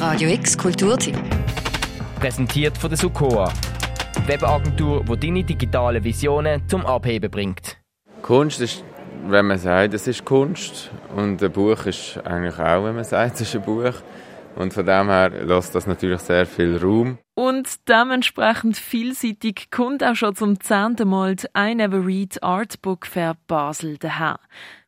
Radio 0.00 0.30
X 0.30 0.56
Kulturtipp. 0.56 1.14
Präsentiert 2.18 2.78
von 2.78 2.88
der 2.88 2.96
Sukoa. 2.96 3.52
Webagentur, 4.26 5.04
die 5.04 5.26
deine 5.26 5.44
digitalen 5.44 6.02
Visionen 6.02 6.66
zum 6.68 6.86
Abheben 6.86 7.30
bringt. 7.30 7.76
Kunst 8.22 8.62
ist, 8.62 8.82
wenn 9.28 9.46
man 9.46 9.58
sagt, 9.58 9.92
es 9.92 10.06
ist 10.06 10.24
Kunst. 10.24 10.90
Und 11.14 11.42
ein 11.42 11.52
Buch 11.52 11.84
ist 11.84 12.18
eigentlich 12.24 12.58
auch, 12.58 12.86
wenn 12.86 12.94
man 12.94 13.04
sagt, 13.04 13.34
es 13.34 13.40
ist 13.42 13.56
ein 13.56 13.60
Buch. 13.60 13.92
Und 14.56 14.74
von 14.74 14.84
dem 14.84 15.08
her 15.08 15.30
lässt 15.30 15.74
das 15.74 15.86
natürlich 15.86 16.20
sehr 16.20 16.44
viel 16.44 16.76
Raum. 16.76 17.18
Und 17.34 17.88
dementsprechend 17.88 18.76
vielseitig 18.76 19.70
kommt 19.70 20.04
auch 20.04 20.14
schon 20.14 20.34
zum 20.34 20.60
zehnten 20.60 21.08
Mal 21.08 21.36
die 21.36 21.46
I 21.56 21.74
Never 21.74 22.04
Read 22.04 22.42
Art 22.42 22.82
Book 22.82 23.06
Fair 23.06 23.36
Basel 23.46 23.96
daher. 23.96 24.38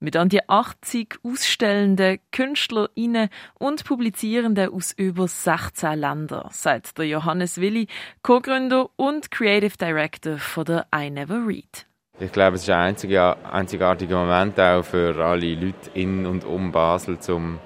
Mit 0.00 0.16
an 0.16 0.28
die 0.28 0.46
80 0.46 1.20
Ausstellenden, 1.22 2.18
KünstlerInnen 2.32 3.30
und 3.58 3.84
Publizierenden 3.84 4.70
aus 4.70 4.92
über 4.92 5.28
16 5.28 5.98
Ländern, 5.98 6.48
sagt 6.50 6.98
der 6.98 7.06
Johannes 7.06 7.58
Willi, 7.58 7.86
Co-Gründer 8.22 8.90
und 8.96 9.30
Creative 9.30 9.78
Director 9.78 10.36
von 10.36 10.64
der 10.66 10.86
I 10.94 11.08
Never 11.08 11.46
Read. 11.46 11.86
Ich 12.20 12.32
glaube, 12.32 12.56
es 12.56 12.62
ist 12.62 12.70
ein 12.70 12.94
einzigartiger 13.50 14.18
Moment 14.18 14.60
auch 14.60 14.82
für 14.82 15.16
alle 15.24 15.54
Leute 15.54 15.90
in 15.94 16.26
und 16.26 16.44
um 16.44 16.70
Basel, 16.70 17.18
um 17.28 17.58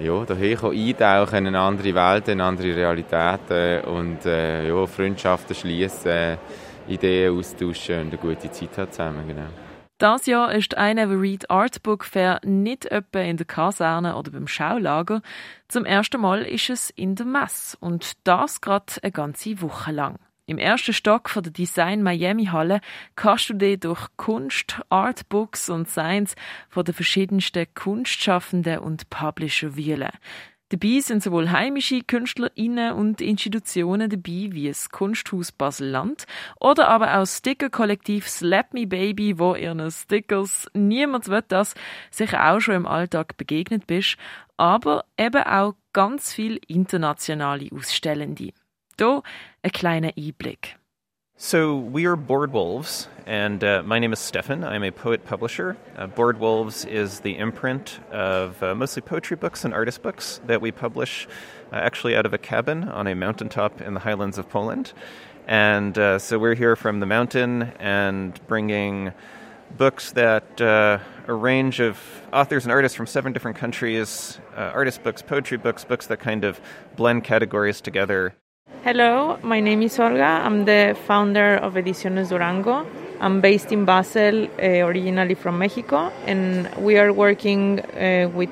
ja, 0.00 0.24
daher 0.24 0.64
eintauchen 0.64 1.38
in 1.38 1.46
eine 1.48 1.60
andere 1.60 1.94
Welt, 1.94 2.28
in 2.28 2.40
andere 2.40 2.74
Realitäten 2.74 3.84
und 3.84 4.24
äh, 4.26 4.68
ja, 4.68 4.86
Freundschaften 4.86 5.54
schließen, 5.54 6.38
Ideen 6.86 7.36
austauschen 7.36 8.00
und 8.00 8.08
eine 8.08 8.18
gute 8.18 8.50
Zeit 8.50 8.76
haben 8.78 8.90
zusammen. 8.90 9.26
Genau. 9.26 9.48
Das 9.98 10.26
Jahr 10.26 10.52
ist 10.54 10.76
Never 10.76 11.20
Read 11.20 11.50
Artbook 11.50 12.04
Fair 12.04 12.40
nicht 12.44 12.86
etwa 12.86 13.18
in 13.18 13.36
der 13.36 13.46
Kaserne 13.46 14.14
oder 14.14 14.30
beim 14.30 14.46
Schaulager. 14.46 15.22
Zum 15.66 15.84
ersten 15.84 16.20
Mal 16.20 16.42
ist 16.42 16.70
es 16.70 16.90
in 16.90 17.16
der 17.16 17.26
Messe 17.26 17.76
und 17.80 18.12
das 18.22 18.60
gerade 18.60 18.92
eine 19.02 19.10
ganze 19.10 19.60
Woche 19.60 19.90
lang. 19.90 20.20
Im 20.48 20.56
ersten 20.56 20.94
Stock 20.94 21.28
von 21.28 21.42
der 21.42 21.52
Design 21.52 22.02
Miami 22.02 22.46
Halle 22.46 22.80
kannst 23.16 23.50
du 23.50 23.54
dich 23.54 23.80
durch 23.80 24.06
Kunst, 24.16 24.80
Artbooks 24.88 25.68
und 25.68 25.90
Science 25.90 26.36
von 26.70 26.86
den 26.86 26.94
verschiedensten 26.94 27.66
Kunstschaffenden 27.74 28.78
und 28.78 29.10
Publisher 29.10 29.76
wühlen. 29.76 30.08
Dabei 30.70 31.00
sind 31.00 31.22
sowohl 31.22 31.50
heimische 31.50 32.00
KünstlerInnen 32.00 32.94
und 32.94 33.20
Institutionen 33.20 34.08
dabei, 34.08 34.48
wie 34.52 34.68
das 34.68 34.88
Kunsthaus 34.88 35.52
Basel-Land 35.52 36.24
oder 36.58 36.88
aber 36.88 37.18
auch 37.18 37.26
Sticker-Kollektiv 37.26 38.26
Slap 38.26 38.72
Me 38.72 38.86
Baby, 38.86 39.38
wo 39.38 39.54
ihren 39.54 39.90
Stickers 39.90 40.66
niemand 40.72 41.28
wird 41.28 41.52
das 41.52 41.74
sich 42.10 42.34
auch 42.34 42.60
schon 42.60 42.76
im 42.76 42.86
Alltag 42.86 43.36
begegnet 43.36 43.86
bist, 43.86 44.16
aber 44.56 45.04
eben 45.18 45.42
auch 45.42 45.74
ganz 45.92 46.32
viel 46.32 46.58
internationale 46.68 47.68
Ausstellende. 47.70 48.54
Kleiner 49.72 50.12
Einblick. 50.12 50.74
So 51.36 51.76
we 51.76 52.04
are 52.06 52.16
Board 52.16 52.52
Wolves, 52.52 53.06
and 53.24 53.62
uh, 53.62 53.84
my 53.84 54.00
name 54.00 54.12
is 54.12 54.18
Stefan. 54.18 54.64
I'm 54.64 54.82
a 54.82 54.90
poet 54.90 55.24
publisher. 55.24 55.76
Uh, 55.96 56.08
Board 56.08 56.40
Wolves 56.40 56.84
is 56.84 57.20
the 57.20 57.38
imprint 57.38 58.00
of 58.10 58.60
uh, 58.60 58.74
mostly 58.74 59.02
poetry 59.02 59.36
books 59.36 59.64
and 59.64 59.72
artist 59.72 60.02
books 60.02 60.40
that 60.48 60.60
we 60.60 60.72
publish 60.72 61.28
uh, 61.72 61.76
actually 61.76 62.16
out 62.16 62.26
of 62.26 62.34
a 62.34 62.38
cabin 62.38 62.88
on 62.88 63.06
a 63.06 63.14
mountaintop 63.14 63.80
in 63.80 63.94
the 63.94 64.00
highlands 64.00 64.36
of 64.36 64.48
Poland. 64.48 64.92
And 65.46 65.96
uh, 65.96 66.18
so 66.18 66.36
we're 66.40 66.56
here 66.56 66.74
from 66.74 66.98
the 66.98 67.06
mountain 67.06 67.62
and 67.78 68.44
bringing 68.48 69.12
books 69.76 70.10
that 70.12 70.60
uh, 70.60 70.98
a 71.28 71.32
range 71.32 71.78
of 71.78 72.00
authors 72.32 72.64
and 72.64 72.72
artists 72.72 72.96
from 72.96 73.06
seven 73.06 73.32
different 73.32 73.58
countries, 73.58 74.40
artist 74.56 75.04
books, 75.04 75.22
poetry 75.22 75.56
books, 75.56 75.84
books 75.84 76.08
that 76.08 76.18
kind 76.18 76.42
of 76.42 76.60
blend 76.96 77.22
categories 77.22 77.80
together. 77.80 78.34
Hello, 78.68 79.38
my 79.42 79.60
name 79.60 79.82
is 79.82 79.98
Olga. 79.98 80.22
I'm 80.44 80.64
the 80.64 80.96
founder 81.06 81.56
of 81.56 81.74
Ediciones 81.74 82.28
Durango. 82.28 82.86
I'm 83.20 83.40
based 83.40 83.72
in 83.72 83.84
Basel, 83.84 84.44
uh, 84.44 84.86
originally 84.86 85.34
from 85.34 85.58
Mexico, 85.58 86.12
and 86.26 86.68
we 86.76 86.96
are 86.96 87.12
working 87.12 87.80
uh, 87.80 88.30
with 88.32 88.50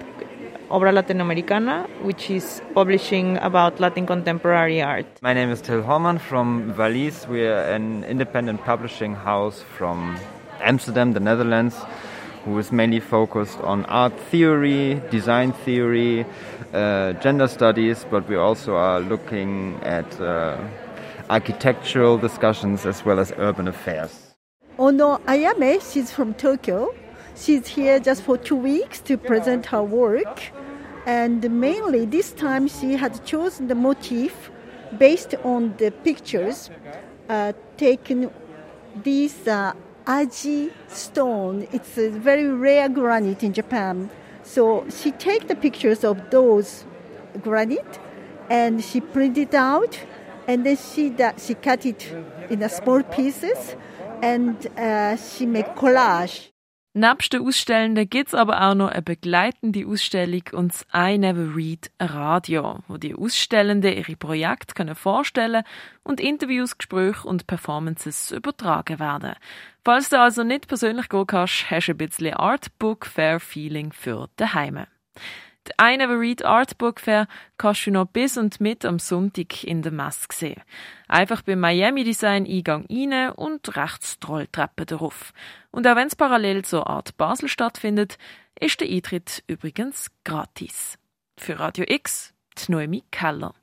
Obra 0.69 0.93
Latinoamericana, 0.93 1.87
which 2.03 2.29
is 2.29 2.61
publishing 2.75 3.37
about 3.39 3.79
Latin 3.79 4.07
contemporary 4.07 4.83
art. 4.83 5.07
My 5.23 5.33
name 5.33 5.51
is 5.51 5.61
Till 5.61 5.83
Hormann 5.83 6.19
from 6.19 6.73
Valise. 6.73 7.29
We 7.29 7.47
are 7.47 7.63
an 7.73 8.03
independent 8.05 8.65
publishing 8.65 9.15
house 9.15 9.63
from 9.77 10.19
Amsterdam, 10.61 11.13
the 11.13 11.21
Netherlands 11.21 11.77
who 12.47 12.57
is 12.59 12.71
mainly 12.71 13.01
focused 13.01 13.59
on 13.61 13.85
art 13.87 14.19
theory, 14.31 15.03
design 15.11 15.53
theory, 15.53 16.25
uh, 16.73 17.13
gender 17.15 17.49
studies, 17.49 18.07
but 18.09 18.27
we 18.29 18.37
also 18.37 18.77
are 18.77 19.01
looking 19.01 19.75
at 19.83 20.09
uh, 20.21 20.57
architectural 21.29 22.17
discussions 22.17 22.87
as 22.87 23.05
well 23.05 23.19
as 23.19 23.33
urban 23.37 23.67
affairs. 23.67 24.35
Ono 24.79 25.19
Ayame, 25.27 25.81
she's 25.93 26.13
from 26.13 26.35
Tokyo. 26.35 26.95
She's 27.35 27.67
here 27.67 27.99
just 27.99 28.23
for 28.23 28.39
two 28.39 28.55
weeks 28.55 29.01
to 29.01 29.19
present 29.19 29.67
her 29.67 29.83
work. 29.83 30.41
And 31.05 31.51
mainly 31.51 32.07
this 32.07 32.33
time 32.33 32.69
she 32.69 32.93
had 32.93 33.25
chosen 33.25 33.67
the 33.67 33.75
motif 33.75 34.51
based 34.99 35.35
on 35.43 35.75
the 35.79 35.91
pictures 35.91 36.71
uh, 37.29 37.53
taken 37.77 38.31
these 39.03 39.49
uh, 39.49 39.73
aji 40.07 40.73
stone. 40.89 41.67
It's 41.73 41.99
a 41.99 42.09
very 42.11 42.49
rare 42.49 42.89
granite 42.89 43.43
in 43.43 43.53
Japan. 43.53 44.11
So 44.43 44.87
she 44.89 45.11
take 45.11 45.49
the 45.49 45.57
pictures 45.57 46.05
of 46.05 46.31
those 46.31 46.85
granite 47.43 47.99
and 48.49 48.83
she 48.83 49.01
print 49.01 49.37
it 49.37 49.55
out 49.55 49.99
and 50.47 50.65
then 50.65 50.77
she 50.77 51.15
she 51.39 51.55
cut 51.55 51.85
it 51.85 52.13
in 52.49 52.63
a 52.63 52.69
small 52.69 53.03
pieces 53.03 53.75
and 54.23 54.67
uh, 54.79 55.17
she 55.17 55.47
make 55.47 55.75
collage. 55.75 56.51
Nebst 56.99 57.35
den 57.35 57.47
Ausstellenden 57.47 58.09
gibt 58.09 58.29
es 58.29 58.35
aber 58.35 58.63
auch 58.63 58.75
noch 58.75 58.89
eine 58.89 59.03
begleitende 59.03 59.87
Ausstellung 59.87 60.45
und 60.53 60.73
das 60.73 60.87
I 60.95 61.19
Never 61.19 61.55
Read 61.55 61.91
Radio, 62.01 62.79
wo 62.89 62.97
die 62.97 63.15
Ausstellenden 63.15 63.93
ihre 63.93 64.17
Projekte 64.17 64.73
können 64.73 64.95
vorstellen 64.95 65.63
und 66.05 66.21
Interviews, 66.21 66.79
Gespräche 66.79 67.29
und 67.29 67.47
Performances 67.47 68.33
übertragen 68.33 68.99
werden. 68.99 69.35
Falls 69.85 70.09
du 70.09 70.19
also 70.19 70.43
nicht 70.43 70.69
persönlich 70.69 71.11
gehen 71.11 71.27
kannst, 71.27 71.71
hast 71.71 71.89
du 71.89 71.93
ein 71.93 71.99
bisschen 71.99 72.33
Artbook 72.33 73.05
Fair 73.05 73.41
Feeling 73.41 73.93
für 73.93 74.31
daheim. 74.37 74.87
I 75.81 75.97
Never 75.97 76.19
Read 76.19 76.45
Art 76.45 76.79
Book 76.79 77.01
Fair 77.01 77.29
kannst 77.59 77.87
du 77.87 77.91
noch 77.91 78.07
bis 78.07 78.37
und 78.37 78.61
mit 78.61 78.85
am 78.85 78.99
Sonntag 78.99 79.65
in 79.65 79.83
der 79.83 79.93
Messe 79.93 80.27
sehen. 80.33 80.63
Einfach 81.09 81.43
beim 81.43 81.61
Miami 81.61 82.05
Design 82.05 82.47
Eingang 82.47 82.87
rein 82.91 83.33
und 83.33 83.77
rechts 83.77 84.19
die 84.19 84.27
Rolltreppe 84.27 84.87
darauf. 84.87 85.33
Und 85.71 85.87
auch 85.87 85.97
wenn 85.97 86.09
es 86.09 86.17
parallel 86.17 86.65
zur 86.65 86.89
Art 86.89 87.17
Basel 87.17 87.49
stattfindet, 87.49 88.19
ist 88.59 88.81
der 88.81 88.89
Eintritt 88.89 89.43
übrigens 89.47 90.11
gratis. 90.25 90.99
Für 91.39 91.59
Radio 91.59 91.85
X, 91.89 92.33
die 92.59 92.73
Noemi 92.73 93.05
Keller. 93.11 93.55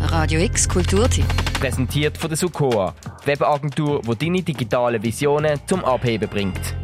Radio 0.00 0.40
X 0.40 0.68
Kulturtipp. 0.68 1.26
Präsentiert 1.58 2.18
von 2.18 2.28
der 2.28 2.36
Sukoa, 2.36 2.94
Webagentur, 3.24 4.02
die 4.02 4.26
deine 4.26 4.42
digitalen 4.42 5.02
Visionen 5.02 5.60
zum 5.66 5.84
Abheben 5.84 6.28
bringt. 6.28 6.83